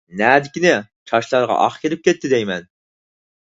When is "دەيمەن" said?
2.35-2.69